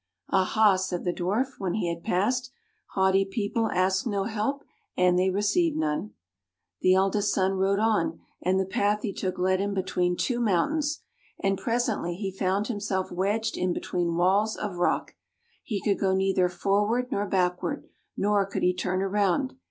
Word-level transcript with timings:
"A 0.29 0.43
ha," 0.43 0.77
said 0.77 1.03
the 1.05 1.13
Dwarf, 1.13 1.59
when 1.59 1.75
he 1.75 1.87
had 1.87 2.03
passed." 2.03 2.49
Haughty 2.95 3.23
people 3.23 3.69
ask 3.69 4.07
no 4.07 4.23
help 4.23 4.63
and 4.97 5.19
they 5.19 5.29
receive 5.29 5.75
none!" 5.75 6.15
The 6.81 6.95
eldest 6.95 7.31
son 7.31 7.51
rode 7.53 7.77
on, 7.77 8.19
and 8.41 8.59
the 8.59 8.65
path 8.65 9.03
he 9.03 9.13
took 9.13 9.37
led 9.37 9.59
him 9.59 9.75
between 9.75 10.17
two 10.17 10.39
mountains; 10.39 11.01
and 11.39 11.55
presently 11.55 12.15
he 12.15 12.31
found 12.31 12.65
himself 12.67 13.11
wedged 13.11 13.55
in 13.55 13.73
be 13.73 13.79
tween 13.81 14.15
walls 14.17 14.57
of 14.57 14.77
rock. 14.77 15.13
He 15.61 15.79
could 15.81 15.99
go 15.99 16.15
neither 16.15 16.49
forward 16.49 17.11
nor 17.11 17.27
backward, 17.27 17.85
nor 18.17 18.47
could 18.47 18.63
he 18.63 18.73
turn 18.73 19.03
around. 19.03 19.53